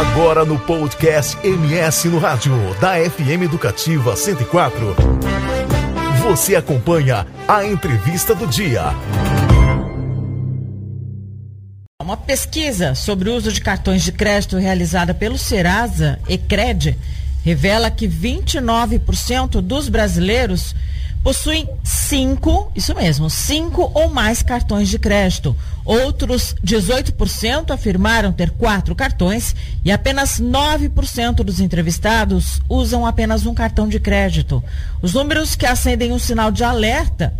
[0.00, 4.96] Agora no podcast MS no Rádio, da FM Educativa 104.
[6.22, 8.94] Você acompanha a entrevista do dia.
[12.00, 16.96] Uma pesquisa sobre o uso de cartões de crédito realizada pelo Serasa Ecred
[17.44, 20.74] revela que 29% dos brasileiros
[21.22, 25.56] possuem cinco, isso mesmo, cinco ou mais cartões de crédito.
[25.84, 33.88] Outros 18% afirmaram ter quatro cartões e apenas 9% dos entrevistados usam apenas um cartão
[33.88, 34.62] de crédito.
[35.02, 37.34] Os números que acendem um sinal de alerta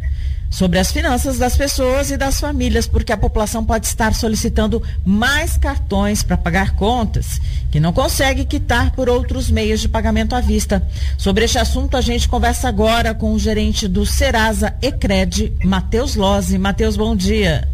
[0.51, 5.57] sobre as finanças das pessoas e das famílias, porque a população pode estar solicitando mais
[5.57, 10.85] cartões para pagar contas que não consegue quitar por outros meios de pagamento à vista.
[11.17, 16.59] Sobre este assunto, a gente conversa agora com o gerente do Serasa Ecred, Matheus Lose.
[16.59, 17.69] Matheus, bom dia.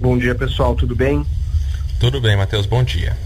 [0.00, 1.24] Bom dia, pessoal, tudo bem?
[2.00, 3.16] Tudo bem, Matheus, bom dia.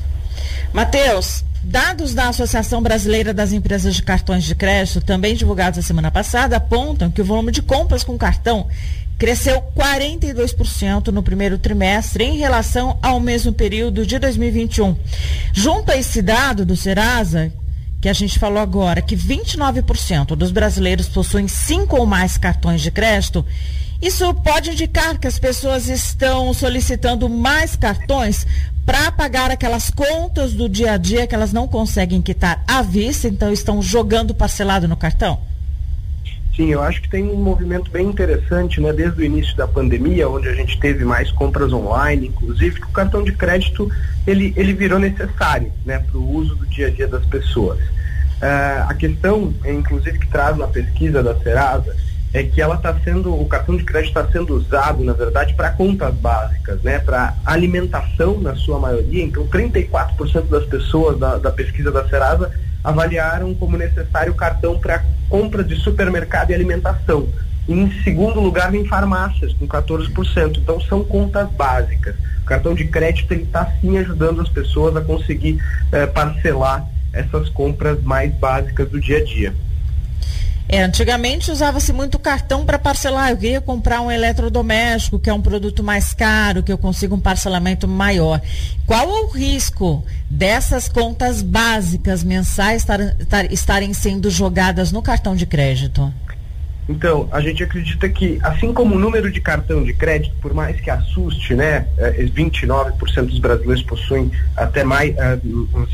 [0.72, 6.10] Matheus, Dados da Associação Brasileira das Empresas de Cartões de Crédito, também divulgados a semana
[6.10, 8.66] passada, apontam que o volume de compras com cartão
[9.16, 14.96] cresceu 42% no primeiro trimestre em relação ao mesmo período de 2021.
[15.52, 17.52] Junto a esse dado do Serasa,
[18.00, 22.90] que a gente falou agora, que 29% dos brasileiros possuem cinco ou mais cartões de
[22.90, 23.46] crédito,
[24.02, 28.44] isso pode indicar que as pessoas estão solicitando mais cartões
[28.84, 33.28] para pagar aquelas contas do dia a dia que elas não conseguem quitar à vista,
[33.28, 35.38] então estão jogando parcelado no cartão?
[36.56, 40.28] Sim, eu acho que tem um movimento bem interessante, né, desde o início da pandemia,
[40.28, 43.90] onde a gente teve mais compras online, inclusive, que o cartão de crédito
[44.26, 47.78] ele, ele virou necessário, né, para o uso do dia a dia das pessoas.
[47.78, 51.96] Uh, a questão, inclusive, que traz na pesquisa da Serasa,
[52.32, 55.70] é que ela está sendo, o cartão de crédito está sendo usado, na verdade, para
[55.70, 59.24] contas básicas, né, para alimentação na sua maioria.
[59.24, 62.50] Então, 34% das pessoas da, da pesquisa da Serasa
[62.82, 67.28] avaliaram como necessário o cartão para compra de supermercado e alimentação.
[67.68, 70.58] Em segundo lugar, vem farmácias, com 14%.
[70.58, 72.16] Então, são contas básicas.
[72.42, 75.62] O cartão de crédito está sim ajudando as pessoas a conseguir
[75.92, 79.54] eh, parcelar essas compras mais básicas do dia a dia.
[80.72, 83.30] É, antigamente usava-se muito cartão para parcelar.
[83.30, 87.20] Eu queria comprar um eletrodoméstico, que é um produto mais caro, que eu consigo um
[87.20, 88.40] parcelamento maior.
[88.86, 95.44] Qual o risco dessas contas básicas mensais estar, estar, estarem sendo jogadas no cartão de
[95.44, 96.10] crédito?
[96.88, 100.80] Então, a gente acredita que, assim como o número de cartão de crédito, por mais
[100.80, 101.86] que assuste, né,
[102.34, 105.38] 29% é, dos brasileiros possuem até mais, é,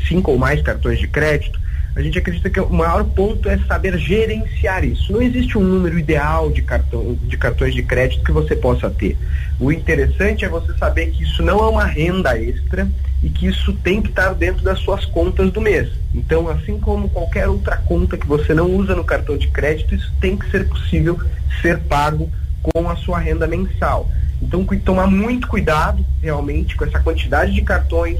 [0.07, 1.59] cinco ou mais cartões de crédito,
[1.99, 5.11] a gente acredita que o maior ponto é saber gerenciar isso.
[5.11, 9.17] Não existe um número ideal de, cartão, de cartões de crédito que você possa ter.
[9.59, 12.89] O interessante é você saber que isso não é uma renda extra
[13.21, 15.89] e que isso tem que estar dentro das suas contas do mês.
[16.15, 20.09] Então, assim como qualquer outra conta que você não usa no cartão de crédito, isso
[20.21, 21.19] tem que ser possível
[21.61, 22.31] ser pago
[22.63, 24.09] com a sua renda mensal.
[24.41, 28.19] Então, tomar muito cuidado realmente com essa quantidade de cartões,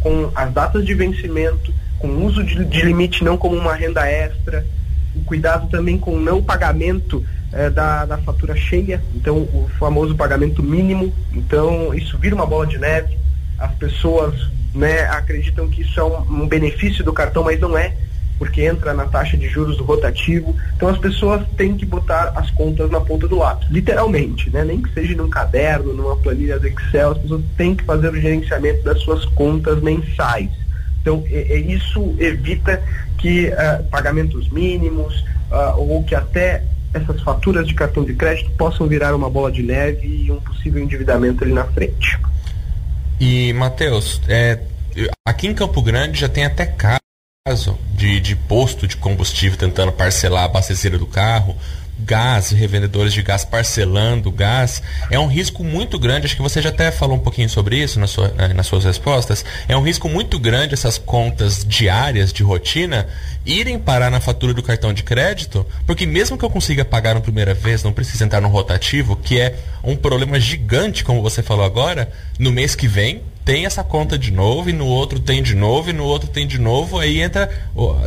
[0.00, 1.70] com as datas de vencimento,
[2.00, 4.66] com uso de, de limite não como uma renda extra,
[5.14, 10.14] o cuidado também com o não pagamento eh, da, da fatura cheia, então o famoso
[10.16, 13.18] pagamento mínimo, então isso vira uma bola de neve,
[13.58, 14.34] as pessoas
[14.74, 17.94] né, acreditam que isso é um, um benefício do cartão, mas não é,
[18.38, 22.50] porque entra na taxa de juros do rotativo, então as pessoas têm que botar as
[22.50, 26.66] contas na ponta do lápis, literalmente, né, nem que seja num caderno, numa planilha do
[26.66, 30.48] Excel, as pessoas têm que fazer o gerenciamento das suas contas mensais.
[31.00, 32.82] Então, é, é isso evita
[33.18, 36.62] que uh, pagamentos mínimos uh, ou que até
[36.92, 40.82] essas faturas de cartão de crédito possam virar uma bola de neve e um possível
[40.82, 42.18] endividamento ali na frente.
[43.20, 44.60] E, Matheus, é,
[45.26, 50.42] aqui em Campo Grande já tem até caso de, de posto de combustível tentando parcelar
[50.42, 51.56] a abastecer do carro
[52.00, 56.26] gás, revendedores de gás parcelando gás, é um risco muito grande.
[56.26, 58.84] Acho que você já até falou um pouquinho sobre isso na sua, eh, nas suas
[58.84, 59.44] respostas.
[59.68, 63.06] É um risco muito grande essas contas diárias de rotina
[63.44, 67.20] irem parar na fatura do cartão de crédito, porque mesmo que eu consiga pagar na
[67.20, 71.64] primeira vez, não precisa entrar no rotativo, que é um problema gigante, como você falou
[71.64, 75.56] agora, no mês que vem tem essa conta de novo, e no outro tem de
[75.56, 77.50] novo, e no outro tem de novo, aí entra.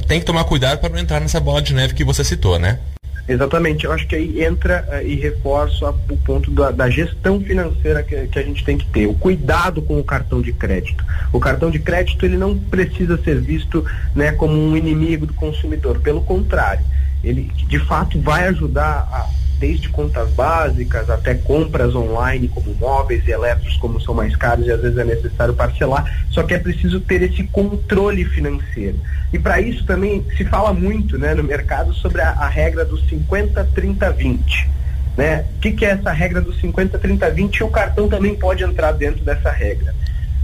[0.07, 2.79] Tem que tomar cuidado para não entrar nessa bola de neve que você citou, né?
[3.27, 8.03] Exatamente, eu acho que aí entra uh, e reforça o ponto da, da gestão financeira
[8.03, 11.05] que, que, a gente tem que ter, o cuidado com o cartão de crédito.
[11.31, 16.01] O cartão de crédito ele não precisa ser visto né, como um inimigo do consumidor,
[16.01, 16.83] pelo contrário,
[17.23, 19.29] ele de fato vai ajudar a,
[19.63, 24.71] desde contas básicas até compras online como móveis e elétricos como são mais caros e
[24.71, 29.00] às vezes é necessário parcelar, só que é preciso ter esse controle financeiro.
[29.31, 33.07] E para isso também se fala muito né, no mercado sobre a, a regra dos
[33.07, 34.69] 50, 30, 20.
[35.15, 35.45] Né?
[35.56, 37.56] O que, que é essa regra dos 50, 30, 20?
[37.56, 39.95] E o cartão também pode entrar dentro dessa regra.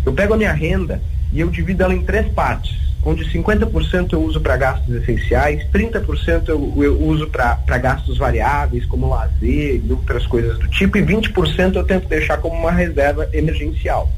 [0.05, 4.21] Eu pego a minha renda e eu divido ela em três partes, onde 50% eu
[4.21, 10.25] uso para gastos essenciais, 30% eu, eu uso para gastos variáveis, como lazer e outras
[10.27, 14.11] coisas do tipo, e 20% eu tento deixar como uma reserva emergencial.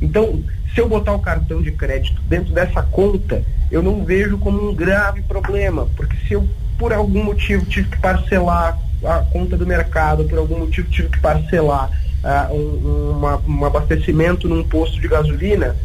[0.00, 0.42] Então,
[0.74, 4.74] se eu botar o cartão de crédito dentro dessa conta, eu não vejo como um
[4.74, 6.48] grave problema, porque se eu,
[6.78, 11.20] por algum motivo, tive que parcelar a conta do mercado, por algum motivo tive que
[11.20, 11.90] parcelar
[12.22, 15.76] uh, um, uma, um abastecimento num posto de gasolina,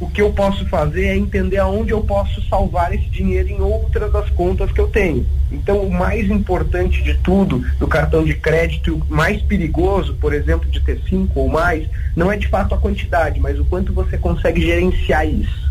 [0.00, 4.12] o que eu posso fazer é entender aonde eu posso salvar esse dinheiro em outras
[4.12, 5.26] das contas que eu tenho.
[5.50, 10.68] Então, o mais importante de tudo do cartão de crédito, o mais perigoso, por exemplo,
[10.70, 14.16] de ter cinco ou mais, não é de fato a quantidade, mas o quanto você
[14.16, 15.68] consegue gerenciar isso.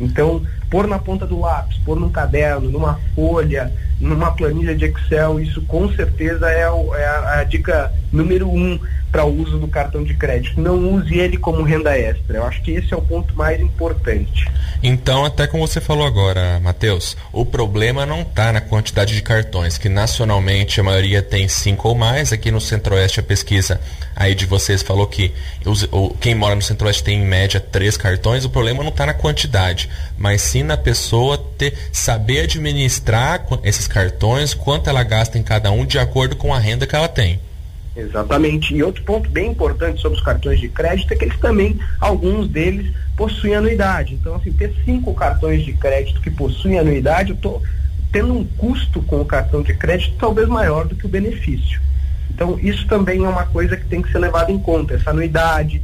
[0.00, 5.40] Então, pôr na ponta do lápis, pôr num caderno, numa folha, numa planilha de Excel,
[5.40, 8.78] isso com certeza é, o, é a, a, dica número um
[9.10, 10.60] para o uso do cartão de crédito.
[10.60, 12.38] Não use ele como renda extra.
[12.38, 14.46] Eu acho que esse é o ponto mais importante.
[14.82, 19.78] Então, até como você falou agora, Matheus, o problema não está na quantidade de cartões,
[19.78, 22.32] que nacionalmente a maioria tem cinco ou mais.
[22.32, 23.80] Aqui no Centro-Oeste a pesquisa
[24.14, 25.32] aí de vocês falou que
[25.64, 25.88] os,
[26.20, 28.44] quem mora no Centro-Oeste tem em média três cartões.
[28.44, 29.88] O problema não está na quantidade,
[30.18, 35.84] mas sim na pessoa ter saber administrar esses cartões, quanto ela gasta em cada um
[35.84, 37.40] de acordo com a renda que ela tem.
[37.96, 38.74] Exatamente.
[38.74, 42.48] E outro ponto bem importante sobre os cartões de crédito é que eles também, alguns
[42.48, 44.14] deles, possuem anuidade.
[44.14, 47.62] Então, assim, ter cinco cartões de crédito que possuem anuidade, eu estou
[48.12, 51.80] tendo um custo com o cartão de crédito talvez maior do que o benefício.
[52.32, 55.82] Então, isso também é uma coisa que tem que ser levado em conta, essa anuidade,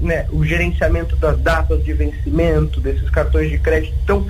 [0.00, 3.94] né, o gerenciamento das datas de vencimento desses cartões de crédito.
[4.02, 4.26] Então,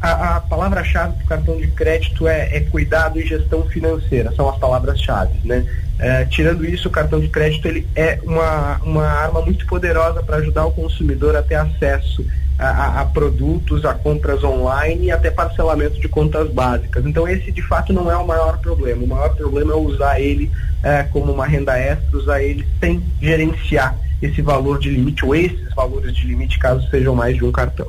[0.00, 4.58] a, a palavra-chave do cartão de crédito é, é, cuidado e gestão financeira, são as
[4.58, 5.66] palavras-chave, né?
[5.98, 10.36] É, tirando isso, o cartão de crédito ele é uma, uma arma muito poderosa para
[10.36, 12.24] ajudar o consumidor a ter acesso
[12.56, 17.04] a, a, a, produtos, a compras online e até parcelamento de contas básicas.
[17.04, 19.02] Então esse de fato não é o maior problema.
[19.02, 20.48] O maior problema é usar ele
[20.84, 25.74] é, como uma renda extra, usar ele sem gerenciar esse valor de limite ou esses
[25.74, 27.86] valores de limite caso sejam mais de um cartão.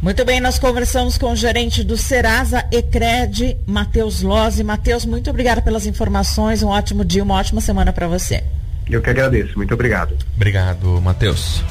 [0.00, 4.62] Muito bem, nós conversamos com o gerente do Serasa Ecred, Matheus Lozzi.
[4.62, 6.62] Matheus, muito obrigada pelas informações.
[6.62, 8.44] Um ótimo dia, uma ótima semana para você.
[8.88, 9.56] Eu que agradeço.
[9.56, 10.14] Muito obrigado.
[10.36, 11.62] Obrigado, Matheus.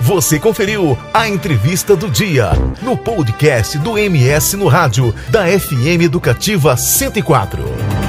[0.00, 2.50] Você conferiu a entrevista do dia
[2.82, 7.99] no podcast do MS no rádio da FM Educativa 104.